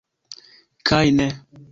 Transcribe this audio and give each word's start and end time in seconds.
Kaj... 0.91 1.11
ne! 1.19 1.29